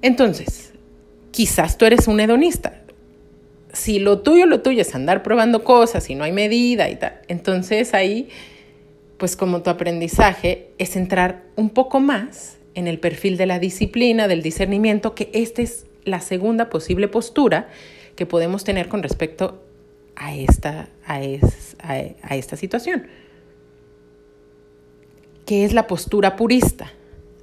Entonces, 0.00 0.72
quizás 1.30 1.78
tú 1.78 1.84
eres 1.84 2.08
un 2.08 2.18
hedonista, 2.18 2.82
si 3.72 3.98
lo 3.98 4.20
tuyo, 4.20 4.46
lo 4.46 4.60
tuyo 4.60 4.82
es 4.82 4.94
andar 4.94 5.22
probando 5.22 5.64
cosas 5.64 6.08
y 6.10 6.14
no 6.14 6.24
hay 6.24 6.32
medida 6.32 6.90
y 6.90 6.96
tal, 6.96 7.20
entonces 7.28 7.94
ahí, 7.94 8.28
pues 9.16 9.36
como 9.36 9.62
tu 9.62 9.70
aprendizaje 9.70 10.68
es 10.78 10.96
entrar 10.96 11.42
un 11.56 11.70
poco 11.70 12.00
más 12.00 12.58
en 12.74 12.86
el 12.86 12.98
perfil 12.98 13.36
de 13.36 13.46
la 13.46 13.58
disciplina, 13.58 14.28
del 14.28 14.42
discernimiento, 14.42 15.14
que 15.14 15.30
esta 15.32 15.62
es 15.62 15.86
la 16.04 16.20
segunda 16.20 16.68
posible 16.68 17.08
postura 17.08 17.68
que 18.16 18.26
podemos 18.26 18.64
tener 18.64 18.88
con 18.88 19.02
respecto 19.02 19.62
a 20.16 20.34
esta, 20.34 20.88
a, 21.06 21.16
a 21.16 22.36
esta 22.36 22.56
situación, 22.56 23.06
que 25.52 25.66
es 25.66 25.74
la 25.74 25.86
postura 25.86 26.34
purista. 26.34 26.90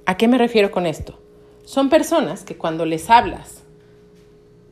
¿A 0.04 0.16
qué 0.16 0.26
me 0.26 0.36
refiero 0.36 0.72
con 0.72 0.84
esto? 0.84 1.20
Son 1.64 1.88
personas 1.88 2.42
que 2.42 2.58
cuando 2.58 2.84
les 2.84 3.08
hablas 3.08 3.62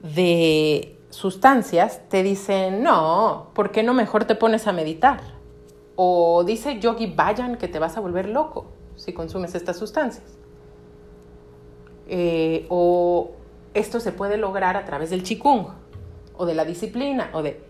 de 0.03 0.99
sustancias 1.11 2.01
te 2.09 2.25
dicen, 2.25 2.83
no, 2.83 3.51
¿por 3.55 3.71
qué 3.71 3.85
no 3.85 3.95
mejor 3.95 4.25
te 4.25 4.35
pones 4.35 4.67
a 4.67 4.73
meditar? 4.73 5.21
O 5.95 6.43
dice 6.43 6.81
Yogi 6.81 7.07
Bayan 7.07 7.59
que 7.59 7.69
te 7.69 7.79
vas 7.79 7.97
a 7.97 8.01
volver 8.01 8.29
loco 8.29 8.73
si 8.97 9.13
consumes 9.13 9.55
estas 9.55 9.77
sustancias. 9.77 10.37
Eh, 12.09 12.67
o 12.71 13.31
esto 13.73 14.01
se 14.01 14.11
puede 14.11 14.37
lograr 14.37 14.77
a 14.77 14.85
través 14.85 15.11
del 15.11 15.23
chikung, 15.23 15.69
o 16.37 16.45
de 16.45 16.55
la 16.57 16.65
disciplina, 16.65 17.31
o 17.33 17.43
de... 17.43 17.61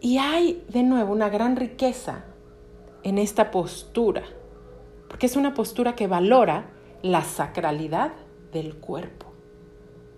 Y 0.00 0.18
hay 0.18 0.64
de 0.68 0.84
nuevo 0.84 1.12
una 1.12 1.28
gran 1.28 1.56
riqueza 1.56 2.26
en 3.04 3.18
esta 3.18 3.52
postura, 3.52 4.24
porque 5.08 5.26
es 5.26 5.36
una 5.36 5.54
postura 5.54 5.94
que 5.94 6.08
valora 6.08 6.70
la 7.02 7.22
sacralidad 7.22 8.12
del 8.52 8.74
cuerpo 8.74 9.26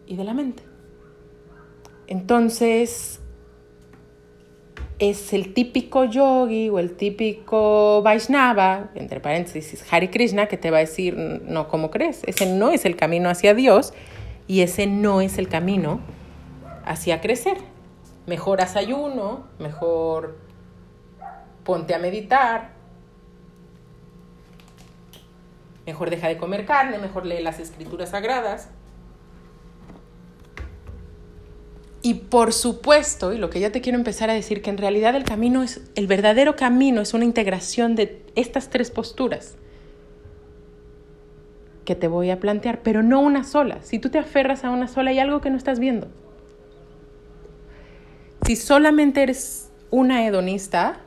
y 0.06 0.16
de 0.16 0.24
la 0.24 0.32
mente. 0.32 0.62
Entonces, 2.06 3.20
es 5.00 5.32
el 5.32 5.52
típico 5.52 6.04
yogi 6.04 6.70
o 6.70 6.78
el 6.78 6.96
típico 6.96 8.00
Vaishnava, 8.02 8.90
entre 8.94 9.20
paréntesis, 9.20 9.84
Hari 9.90 10.08
Krishna, 10.08 10.46
que 10.46 10.56
te 10.56 10.70
va 10.70 10.78
a 10.78 10.80
decir, 10.80 11.16
no, 11.16 11.68
¿cómo 11.68 11.90
crees? 11.90 12.22
Ese 12.24 12.46
no 12.46 12.70
es 12.70 12.84
el 12.84 12.96
camino 12.96 13.28
hacia 13.28 13.52
Dios 13.52 13.92
y 14.46 14.60
ese 14.60 14.86
no 14.86 15.20
es 15.20 15.38
el 15.38 15.48
camino 15.48 16.00
hacia 16.84 17.20
crecer. 17.20 17.58
Mejor 18.26 18.60
haz 18.60 18.76
ayuno, 18.76 19.48
mejor 19.58 20.38
ponte 21.64 21.94
a 21.94 21.98
meditar, 21.98 22.75
mejor 25.86 26.10
deja 26.10 26.28
de 26.28 26.36
comer 26.36 26.66
carne, 26.66 26.98
mejor 26.98 27.24
lee 27.24 27.42
las 27.42 27.60
escrituras 27.60 28.10
sagradas. 28.10 28.68
Y 32.02 32.14
por 32.14 32.52
supuesto, 32.52 33.32
y 33.32 33.38
lo 33.38 33.50
que 33.50 33.58
ya 33.60 33.72
te 33.72 33.80
quiero 33.80 33.98
empezar 33.98 34.30
a 34.30 34.32
decir, 34.32 34.62
que 34.62 34.70
en 34.70 34.78
realidad 34.78 35.16
el 35.16 35.24
camino 35.24 35.62
es, 35.62 35.80
el 35.94 36.06
verdadero 36.06 36.54
camino 36.54 37.00
es 37.00 37.14
una 37.14 37.24
integración 37.24 37.96
de 37.96 38.24
estas 38.34 38.70
tres 38.70 38.90
posturas. 38.90 39.56
que 41.84 41.94
te 41.94 42.08
voy 42.08 42.30
a 42.30 42.40
plantear, 42.40 42.82
pero 42.82 43.04
no 43.04 43.20
una 43.20 43.44
sola. 43.44 43.78
Si 43.82 44.00
tú 44.00 44.10
te 44.10 44.18
aferras 44.18 44.64
a 44.64 44.70
una 44.70 44.88
sola, 44.88 45.10
hay 45.10 45.20
algo 45.20 45.40
que 45.40 45.50
no 45.50 45.56
estás 45.56 45.78
viendo. 45.78 46.08
Si 48.44 48.56
solamente 48.56 49.22
eres 49.22 49.70
una 49.90 50.26
hedonista, 50.26 51.00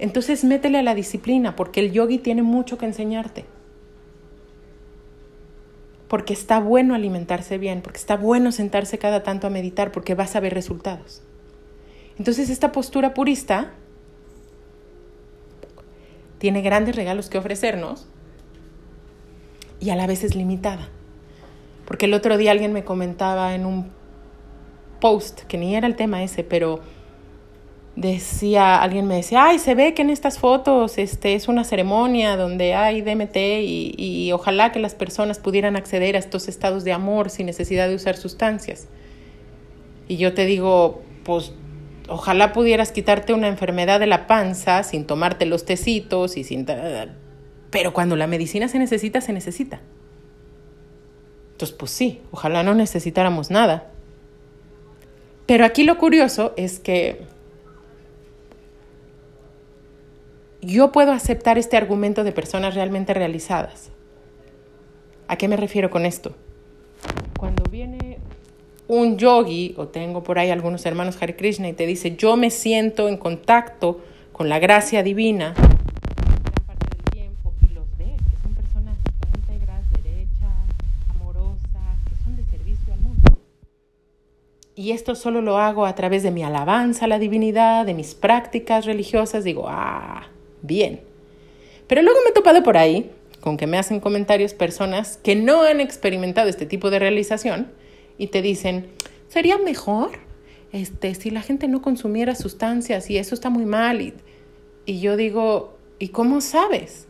entonces 0.00 0.44
métele 0.44 0.78
a 0.78 0.82
la 0.82 0.94
disciplina, 0.94 1.54
porque 1.56 1.80
el 1.80 1.92
yogi 1.92 2.18
tiene 2.18 2.42
mucho 2.42 2.78
que 2.78 2.86
enseñarte. 2.86 3.44
Porque 6.08 6.32
está 6.32 6.58
bueno 6.58 6.94
alimentarse 6.94 7.58
bien, 7.58 7.82
porque 7.82 7.98
está 7.98 8.16
bueno 8.16 8.50
sentarse 8.50 8.98
cada 8.98 9.22
tanto 9.22 9.46
a 9.46 9.50
meditar, 9.50 9.92
porque 9.92 10.14
vas 10.14 10.34
a 10.36 10.40
ver 10.40 10.54
resultados. 10.54 11.22
Entonces 12.18 12.48
esta 12.48 12.72
postura 12.72 13.12
purista 13.12 13.72
tiene 16.38 16.62
grandes 16.62 16.96
regalos 16.96 17.28
que 17.28 17.36
ofrecernos 17.36 18.08
y 19.80 19.90
a 19.90 19.96
la 19.96 20.06
vez 20.06 20.24
es 20.24 20.34
limitada. 20.34 20.88
Porque 21.84 22.06
el 22.06 22.14
otro 22.14 22.38
día 22.38 22.52
alguien 22.52 22.72
me 22.72 22.84
comentaba 22.84 23.54
en 23.54 23.66
un 23.66 23.90
post, 24.98 25.42
que 25.42 25.58
ni 25.58 25.76
era 25.76 25.86
el 25.86 25.96
tema 25.96 26.22
ese, 26.22 26.42
pero 26.42 26.80
decía, 27.96 28.80
alguien 28.82 29.06
me 29.06 29.16
decía, 29.16 29.46
ay, 29.46 29.58
se 29.58 29.74
ve 29.74 29.94
que 29.94 30.02
en 30.02 30.10
estas 30.10 30.38
fotos 30.38 30.98
este, 30.98 31.34
es 31.34 31.48
una 31.48 31.64
ceremonia 31.64 32.36
donde 32.36 32.74
hay 32.74 33.02
DMT 33.02 33.36
y, 33.36 33.94
y 33.96 34.32
ojalá 34.32 34.72
que 34.72 34.78
las 34.78 34.94
personas 34.94 35.38
pudieran 35.38 35.76
acceder 35.76 36.16
a 36.16 36.18
estos 36.18 36.48
estados 36.48 36.84
de 36.84 36.92
amor 36.92 37.30
sin 37.30 37.46
necesidad 37.46 37.88
de 37.88 37.94
usar 37.94 38.16
sustancias. 38.16 38.88
Y 40.08 40.16
yo 40.16 40.34
te 40.34 40.46
digo, 40.46 41.02
pues 41.24 41.52
ojalá 42.08 42.52
pudieras 42.52 42.90
quitarte 42.90 43.32
una 43.32 43.48
enfermedad 43.48 44.00
de 44.00 44.06
la 44.06 44.26
panza 44.26 44.82
sin 44.82 45.06
tomarte 45.06 45.46
los 45.46 45.64
tecitos 45.64 46.36
y 46.36 46.44
sin... 46.44 46.66
Pero 47.70 47.92
cuando 47.92 48.16
la 48.16 48.26
medicina 48.26 48.66
se 48.68 48.78
necesita, 48.78 49.20
se 49.20 49.32
necesita. 49.32 49.80
Entonces, 51.52 51.76
pues 51.76 51.92
sí, 51.92 52.20
ojalá 52.32 52.62
no 52.62 52.74
necesitáramos 52.74 53.50
nada. 53.50 53.90
Pero 55.46 55.64
aquí 55.64 55.84
lo 55.84 55.98
curioso 55.98 56.52
es 56.56 56.80
que 56.80 57.22
yo 60.62 60.92
puedo 60.92 61.12
aceptar 61.12 61.58
este 61.58 61.76
argumento 61.76 62.24
de 62.24 62.32
personas 62.32 62.74
realmente 62.74 63.14
realizadas. 63.14 63.90
¿A 65.28 65.36
qué 65.36 65.48
me 65.48 65.56
refiero 65.56 65.90
con 65.90 66.04
esto? 66.06 66.34
Cuando 67.38 67.62
viene 67.70 68.18
un 68.88 69.16
yogi, 69.16 69.74
o 69.78 69.88
tengo 69.88 70.22
por 70.22 70.38
ahí 70.38 70.50
algunos 70.50 70.84
hermanos 70.84 71.16
Hare 71.20 71.36
Krishna, 71.36 71.68
y 71.68 71.72
te 71.72 71.86
dice, 71.86 72.16
yo 72.16 72.36
me 72.36 72.50
siento 72.50 73.08
en 73.08 73.16
contacto 73.16 74.00
con 74.32 74.48
la 74.48 74.58
gracia 74.58 75.02
divina. 75.02 75.54
Y 84.74 84.92
esto 84.92 85.14
solo 85.14 85.42
lo 85.42 85.58
hago 85.58 85.84
a 85.84 85.94
través 85.94 86.22
de 86.22 86.30
mi 86.30 86.42
alabanza 86.42 87.04
a 87.04 87.08
la 87.08 87.18
divinidad, 87.18 87.84
de 87.84 87.92
mis 87.92 88.14
prácticas 88.14 88.86
religiosas, 88.86 89.44
digo, 89.44 89.66
ah, 89.68 90.29
bien. 90.62 91.00
Pero 91.86 92.02
luego 92.02 92.18
me 92.24 92.30
he 92.30 92.32
topado 92.32 92.62
por 92.62 92.76
ahí 92.76 93.10
con 93.40 93.56
que 93.56 93.66
me 93.66 93.78
hacen 93.78 94.00
comentarios 94.00 94.54
personas 94.54 95.16
que 95.16 95.34
no 95.34 95.62
han 95.62 95.80
experimentado 95.80 96.48
este 96.48 96.66
tipo 96.66 96.90
de 96.90 96.98
realización, 96.98 97.68
y 98.18 98.26
te 98.26 98.42
dicen, 98.42 98.88
sería 99.28 99.56
mejor 99.56 100.10
este, 100.72 101.14
si 101.14 101.30
la 101.30 101.40
gente 101.40 101.68
no 101.68 101.80
consumiera 101.80 102.34
sustancias 102.34 103.08
y 103.08 103.16
eso 103.16 103.34
está 103.34 103.48
muy 103.48 103.64
mal. 103.64 104.02
Y, 104.02 104.12
y 104.84 105.00
yo 105.00 105.16
digo, 105.16 105.78
¿y 105.98 106.08
cómo 106.08 106.42
sabes? 106.42 107.06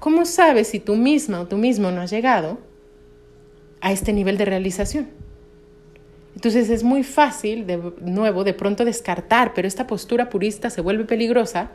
¿Cómo 0.00 0.26
sabes 0.26 0.68
si 0.68 0.78
tú 0.78 0.94
misma 0.94 1.40
o 1.40 1.46
tú 1.46 1.56
mismo 1.56 1.90
no 1.90 2.02
has 2.02 2.10
llegado 2.10 2.58
a 3.80 3.92
este 3.92 4.12
nivel 4.12 4.36
de 4.36 4.44
realización? 4.44 5.08
Entonces 6.34 6.68
es 6.68 6.82
muy 6.82 7.02
fácil, 7.02 7.66
de 7.66 7.80
nuevo, 8.02 8.44
de 8.44 8.52
pronto 8.52 8.84
descartar, 8.84 9.54
pero 9.54 9.66
esta 9.66 9.86
postura 9.86 10.28
purista 10.28 10.68
se 10.68 10.82
vuelve 10.82 11.04
peligrosa 11.04 11.70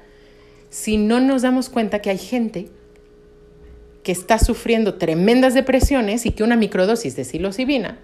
si 0.70 0.98
no 0.98 1.20
nos 1.20 1.42
damos 1.42 1.70
cuenta 1.70 2.00
que 2.00 2.10
hay 2.10 2.18
gente 2.18 2.70
que 4.04 4.12
está 4.12 4.40
sufriendo 4.40 4.96
tremendas 4.96 5.54
depresiones 5.54 6.26
y 6.26 6.32
que 6.32 6.44
una 6.44 6.56
microdosis 6.56 7.16
de 7.16 7.26
psilocibina 7.26 8.00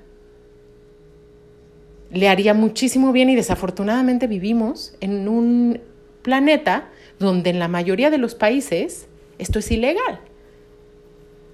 le 2.12 2.30
haría 2.30 2.54
muchísimo 2.54 3.12
bien 3.12 3.30
y 3.30 3.36
desafortunadamente 3.36 4.28
vivimos 4.28 4.96
en 5.02 5.28
un 5.28 5.82
planeta 6.22 6.90
donde 7.20 7.50
en 7.50 7.60
la 7.60 7.68
mayoría 7.68 8.10
de 8.10 8.18
los 8.18 8.36
países 8.36 9.08
esto 9.38 9.60
es 9.60 9.72
ilegal. 9.72 10.20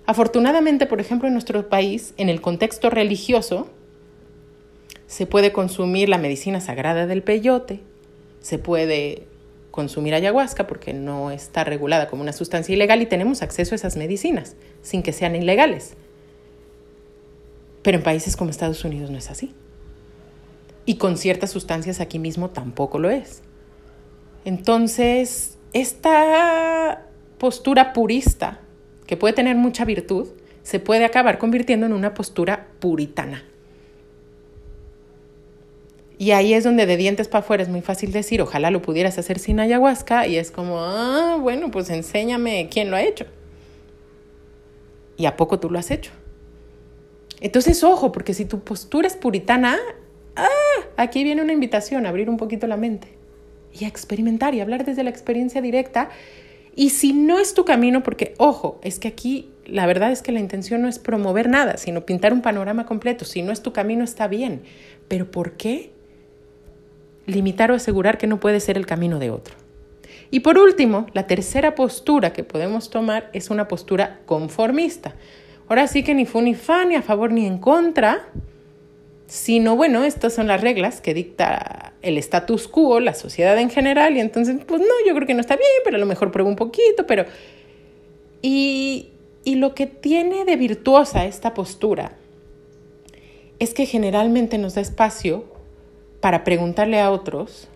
Afortunadamente, 0.06 0.86
por 0.86 1.00
ejemplo, 1.00 1.28
en 1.28 1.34
nuestro 1.34 1.70
país, 1.70 2.14
en 2.18 2.30
el 2.30 2.42
contexto 2.42 2.90
religioso, 2.90 3.70
se 5.08 5.26
puede 5.26 5.52
consumir 5.52 6.10
la 6.10 6.18
medicina 6.18 6.62
sagrada 6.62 7.06
del 7.06 7.24
peyote, 7.24 7.82
se 8.40 8.58
puede 8.58 9.28
consumir 9.72 10.14
ayahuasca 10.14 10.68
porque 10.68 10.94
no 10.94 11.32
está 11.32 11.64
regulada 11.64 12.08
como 12.08 12.22
una 12.22 12.34
sustancia 12.34 12.76
ilegal 12.76 13.02
y 13.02 13.06
tenemos 13.06 13.42
acceso 13.42 13.74
a 13.74 13.78
esas 13.78 13.96
medicinas 13.96 14.56
sin 14.82 15.02
que 15.02 15.14
sean 15.14 15.36
ilegales. 15.36 15.94
Pero 17.82 17.98
en 17.98 18.04
países 18.04 18.36
como 18.38 18.52
Estados 18.52 18.84
Unidos 18.84 19.10
no 19.10 19.18
es 19.18 19.32
así. 19.32 19.54
Y 20.86 20.96
con 20.96 21.18
ciertas 21.18 21.52
sustancias 21.52 22.00
aquí 22.00 22.20
mismo 22.20 22.50
tampoco 22.50 23.00
lo 23.00 23.10
es. 23.10 23.42
Entonces, 24.46 25.58
esta 25.74 27.08
postura 27.38 27.94
purista, 27.94 28.60
que 29.08 29.18
puede 29.18 29.34
tener 29.34 29.56
mucha 29.56 29.86
virtud, 29.86 30.28
se 30.64 30.80
puede 30.80 31.06
acabar 31.06 31.38
convirtiendo 31.38 31.86
en 31.86 31.94
una 31.94 32.14
postura 32.14 32.68
puritana. 32.80 33.44
Y 36.22 36.34
ahí 36.34 36.54
es 36.54 36.64
donde 36.64 36.86
de 36.86 36.98
dientes 36.98 37.28
para 37.28 37.40
afuera 37.40 37.64
es 37.64 37.70
muy 37.70 37.82
fácil 37.82 38.12
decir, 38.12 38.44
ojalá 38.44 38.70
lo 38.70 38.84
pudieras 38.84 39.18
hacer 39.18 39.40
sin 39.40 39.60
ayahuasca, 39.60 40.28
y 40.28 40.38
es 40.38 40.52
como, 40.52 40.80
ah, 40.80 41.40
bueno, 41.42 41.72
pues 41.72 41.90
enséñame 41.90 42.70
quién 42.70 42.92
lo 42.92 42.96
ha 42.96 43.02
hecho. 43.02 43.26
¿Y 45.18 45.26
a 45.26 45.36
poco 45.36 45.60
tú 45.60 45.72
lo 45.72 45.80
has 45.80 45.90
hecho? 45.90 46.12
Entonces, 47.40 47.84
ojo, 47.84 48.12
porque 48.12 48.36
si 48.36 48.46
tu 48.46 48.60
postura 48.60 49.08
es 49.08 49.16
puritana, 49.16 49.80
ah, 50.36 50.48
aquí 50.96 51.24
viene 51.24 51.42
una 51.42 51.54
invitación 51.54 52.06
a 52.06 52.10
abrir 52.10 52.30
un 52.30 52.38
poquito 52.38 52.68
la 52.68 52.78
mente 52.78 53.08
y 53.74 53.86
a 53.86 53.88
experimentar 53.88 54.54
y 54.54 54.62
hablar 54.62 54.86
desde 54.86 55.02
la 55.02 55.10
experiencia 55.10 55.60
directa. 55.60 56.12
Y 56.76 56.92
si 56.92 57.14
no 57.14 57.40
es 57.40 57.56
tu 57.56 57.66
camino, 57.66 58.04
porque 58.04 58.36
ojo, 58.38 58.80
es 58.84 59.00
que 59.00 59.08
aquí 59.08 59.50
la 59.66 59.88
verdad 59.88 60.12
es 60.12 60.22
que 60.22 60.32
la 60.32 60.40
intención 60.40 60.84
no 60.84 60.88
es 60.88 61.00
promover 61.00 61.50
nada, 61.50 61.78
sino 61.78 62.06
pintar 62.06 62.32
un 62.32 62.44
panorama 62.44 62.86
completo. 62.86 63.26
Si 63.26 63.42
no 63.42 63.52
es 63.52 63.64
tu 63.64 63.74
camino, 63.74 64.04
está 64.04 64.28
bien. 64.28 64.62
Pero 65.08 65.32
¿por 65.32 65.54
qué 65.54 66.00
limitar 67.26 67.72
o 67.72 67.76
asegurar 67.76 68.18
que 68.18 68.28
no 68.28 68.40
puede 68.40 68.60
ser 68.60 68.78
el 68.78 68.86
camino 68.86 69.20
de 69.20 69.32
otro? 69.32 69.56
Y 70.32 70.40
por 70.40 70.58
último, 70.58 71.08
la 71.14 71.28
tercera 71.28 71.76
postura 71.76 72.32
que 72.32 72.44
podemos 72.44 72.90
tomar 72.90 73.30
es 73.34 73.50
una 73.50 73.68
postura 73.68 74.22
conformista. 74.26 75.14
Ahora 75.68 75.88
sí 75.88 76.04
que 76.04 76.14
ni 76.14 76.26
fu 76.26 76.42
ni 76.42 76.56
fa, 76.56 76.86
ni 76.86 76.96
a 76.96 77.02
favor 77.02 77.32
ni 77.32 77.46
en 77.46 77.58
contra, 77.58 78.30
sino 79.28 79.76
bueno, 79.76 80.04
estas 80.04 80.34
son 80.34 80.48
las 80.48 80.62
reglas 80.62 81.02
que 81.02 81.14
dicta 81.14 81.94
el 82.02 82.18
status 82.18 82.68
quo, 82.68 83.00
la 83.00 83.14
sociedad 83.14 83.58
en 83.58 83.70
general, 83.70 84.18
y 84.18 84.20
entonces, 84.20 84.58
pues 84.66 84.82
no, 84.82 84.88
yo 85.06 85.14
creo 85.16 85.28
que 85.28 85.34
no 85.34 85.42
está 85.42 85.56
bien, 85.56 85.70
pero 85.84 85.98
a 85.98 86.00
lo 86.00 86.06
mejor 86.06 86.32
pruebo 86.32 86.50
un 86.50 86.56
poquito, 86.56 87.06
pero... 87.08 87.26
Y, 88.42 89.10
y 89.44 89.56
lo 89.56 89.76
que 89.76 89.86
tiene 89.86 90.46
de 90.46 90.56
virtuosa 90.56 91.26
esta 91.26 91.54
postura 91.54 92.14
es 93.60 93.74
que 93.74 93.86
generalmente 93.86 94.58
nos 94.58 94.76
da 94.76 94.82
espacio 94.82 95.46
para 96.22 96.44
preguntarle 96.44 97.02
a 97.02 97.12
otros 97.12 97.68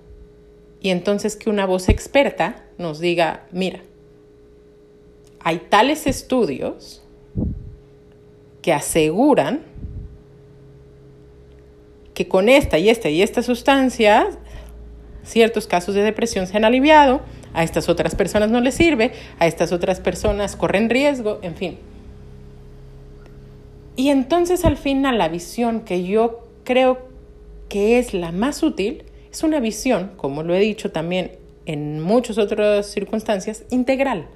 y 0.79 0.89
entonces 0.91 1.35
que 1.35 1.49
una 1.49 1.65
voz 1.65 1.89
experta 1.89 2.63
nos 2.77 2.99
diga, 2.99 3.47
mira, 3.51 3.81
hay 5.39 5.57
tales 5.69 6.07
estudios 6.07 7.01
que 8.61 8.71
aseguran 8.71 9.61
que 12.13 12.27
con 12.27 12.47
esta 12.47 12.77
y 12.77 12.89
esta 12.89 13.09
y 13.09 13.21
esta 13.21 13.43
sustancia 13.43 14.29
ciertos 15.25 15.67
casos 15.67 15.95
de 15.95 16.03
depresión 16.03 16.47
se 16.47 16.55
han 16.55 16.65
aliviado, 16.65 17.21
a 17.53 17.63
estas 17.63 17.89
otras 17.89 18.15
personas 18.15 18.49
no 18.49 18.61
les 18.61 18.75
sirve, 18.75 19.11
a 19.39 19.47
estas 19.47 19.71
otras 19.71 19.99
personas 19.99 20.55
corren 20.55 20.89
riesgo, 20.89 21.39
en 21.41 21.55
fin. 21.55 21.77
Y 23.95 24.09
entonces 24.09 24.65
al 24.65 24.77
final 24.77 25.17
la 25.17 25.29
visión 25.29 25.81
que 25.81 26.03
yo 26.03 26.47
creo 26.63 27.14
que 27.69 27.99
es 27.99 28.13
la 28.13 28.31
más 28.31 28.63
útil 28.63 29.03
es 29.31 29.43
una 29.43 29.59
visión, 29.59 30.11
como 30.15 30.43
lo 30.43 30.55
he 30.55 30.59
dicho 30.59 30.91
también 30.91 31.31
en 31.65 31.99
muchas 31.99 32.37
otras 32.37 32.87
circunstancias, 32.87 33.65
integral, 33.69 34.27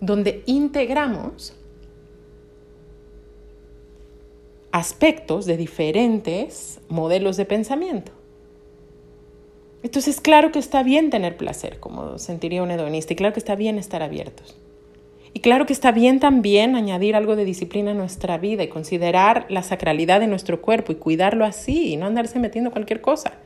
donde 0.00 0.42
integramos 0.46 1.54
aspectos 4.72 5.46
de 5.46 5.56
diferentes 5.56 6.80
modelos 6.88 7.36
de 7.36 7.44
pensamiento. 7.44 8.12
Entonces, 9.82 10.20
claro 10.20 10.52
que 10.52 10.58
está 10.58 10.82
bien 10.82 11.10
tener 11.10 11.36
placer, 11.36 11.80
como 11.80 12.18
sentiría 12.18 12.62
un 12.62 12.70
hedonista, 12.70 13.12
y 13.12 13.16
claro 13.16 13.32
que 13.32 13.40
está 13.40 13.54
bien 13.54 13.78
estar 13.78 14.02
abiertos. 14.02 14.56
Y 15.34 15.40
claro 15.40 15.64
que 15.64 15.72
está 15.72 15.92
bien 15.92 16.20
también 16.20 16.76
añadir 16.76 17.16
algo 17.16 17.36
de 17.36 17.44
disciplina 17.44 17.92
a 17.92 17.94
nuestra 17.94 18.36
vida 18.38 18.62
y 18.62 18.68
considerar 18.68 19.46
la 19.48 19.62
sacralidad 19.62 20.20
de 20.20 20.26
nuestro 20.26 20.60
cuerpo 20.60 20.92
y 20.92 20.96
cuidarlo 20.96 21.44
así 21.44 21.92
y 21.92 21.96
no 21.96 22.06
andarse 22.06 22.38
metiendo 22.38 22.70
cualquier 22.70 23.00
cosa. 23.00 23.38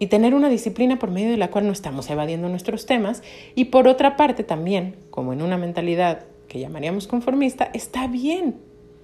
Y 0.00 0.06
tener 0.08 0.34
una 0.34 0.48
disciplina 0.48 0.98
por 0.98 1.10
medio 1.10 1.30
de 1.30 1.36
la 1.36 1.50
cual 1.50 1.66
no 1.66 1.72
estamos 1.72 2.08
evadiendo 2.10 2.48
nuestros 2.48 2.86
temas. 2.86 3.22
Y 3.54 3.66
por 3.66 3.88
otra 3.88 4.16
parte 4.16 4.44
también, 4.44 4.96
como 5.10 5.32
en 5.32 5.42
una 5.42 5.58
mentalidad 5.58 6.24
que 6.48 6.60
llamaríamos 6.60 7.06
conformista, 7.06 7.70
está 7.72 8.06
bien 8.06 8.56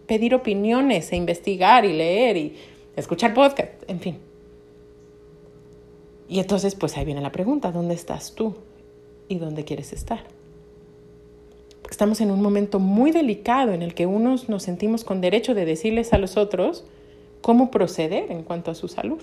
pedir 0.07 0.35
opiniones 0.35 1.13
e 1.13 1.17
investigar 1.17 1.85
y 1.85 1.93
leer 1.93 2.37
y 2.37 2.57
escuchar 2.97 3.35
podcast, 3.35 3.73
en 3.89 4.01
fin. 4.01 4.19
Y 6.29 6.41
entonces 6.41 6.75
pues 6.75 6.97
ahí 6.97 7.05
viene 7.05 7.21
la 7.21 7.33
pregunta, 7.33 7.71
¿dónde 7.71 7.95
estás 7.95 8.35
tú? 8.35 8.57
¿Y 9.29 9.37
dónde 9.37 9.65
quieres 9.65 9.93
estar? 9.93 10.34
Estamos 11.95 12.21
en 12.21 12.33
un 12.33 12.43
momento 12.43 12.81
muy 12.81 13.13
delicado 13.13 13.73
en 13.73 13.81
el 13.81 13.95
que 13.95 14.05
unos 14.05 14.49
nos 14.49 14.65
sentimos 14.65 15.05
con 15.05 15.21
derecho 15.21 15.55
de 15.55 15.65
decirles 15.65 16.13
a 16.13 16.19
los 16.19 16.37
otros 16.37 16.85
cómo 17.41 17.71
proceder 17.71 18.33
en 18.33 18.43
cuanto 18.43 18.73
a 18.73 18.75
su 18.75 18.89
salud. 18.89 19.21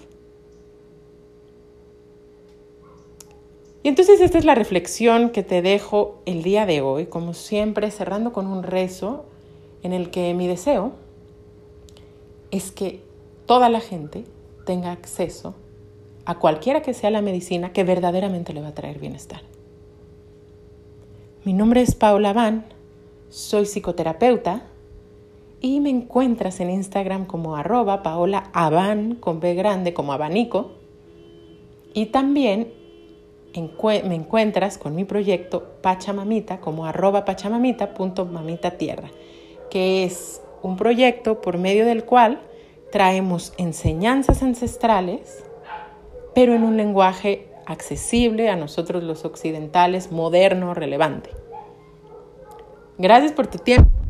Y 3.84 3.90
entonces 3.90 4.22
esta 4.22 4.38
es 4.38 4.46
la 4.46 4.56
reflexión 4.56 5.32
que 5.32 5.44
te 5.44 5.62
dejo 5.62 6.22
el 6.26 6.44
día 6.44 6.66
de 6.66 6.80
hoy, 6.80 7.08
como 7.08 7.34
siempre 7.34 7.92
cerrando 7.92 8.32
con 8.32 8.48
un 8.48 8.64
rezo 8.64 9.26
en 9.84 9.92
el 9.92 10.10
que 10.10 10.34
mi 10.34 10.48
deseo 10.48 10.94
es 12.52 12.72
que 12.72 13.02
toda 13.48 13.68
la 13.68 13.82
gente 13.82 14.24
tenga 14.66 14.94
acceso 14.94 15.56
a 16.24 16.40
cualquiera 16.40 16.82
que 16.82 16.94
sea 16.94 17.12
la 17.12 17.22
medicina 17.22 17.74
que 17.74 17.84
verdaderamente 17.84 18.54
le 18.54 18.62
va 18.62 18.70
a 18.70 18.74
traer 18.74 18.98
bienestar. 18.98 19.42
Mi 21.44 21.54
nombre 21.54 21.82
es 21.82 21.96
Paula 21.96 22.34
Van, 22.34 22.66
soy 23.30 23.66
psicoterapeuta 23.66 24.62
y 25.60 25.80
me 25.80 25.90
encuentras 25.90 26.60
en 26.60 26.70
Instagram 26.70 27.26
como 27.26 27.56
arroba 27.56 28.04
Paola 28.04 28.52
con 29.20 29.40
B 29.40 29.56
grande 29.56 29.92
como 29.92 30.14
abanico. 30.14 30.74
Y 31.96 32.06
también 32.08 32.72
me 33.56 34.16
encuentras 34.16 34.78
con 34.78 34.94
mi 34.94 35.04
proyecto 35.04 35.64
Pachamamita 35.82 36.60
como 36.60 36.86
arroba 36.86 37.26
pachamamita.mamitatierra, 37.26 39.10
que 39.72 40.04
es 40.04 40.44
un 40.62 40.78
proyecto 40.78 41.42
por 41.42 41.58
medio 41.58 41.88
del 41.88 42.06
cual 42.06 42.40
traemos 42.92 43.54
enseñanzas 43.58 44.44
ancestrales, 44.44 45.44
pero 46.36 46.54
en 46.54 46.62
un 46.62 46.78
lenguaje 46.78 47.51
accesible 47.66 48.50
a 48.50 48.56
nosotros 48.56 49.04
los 49.04 49.26
occidentales, 49.26 50.12
moderno, 50.12 50.74
relevante. 50.74 51.30
Gracias 52.98 53.32
por 53.32 53.48
tu 53.48 53.58
tiempo. 53.58 54.01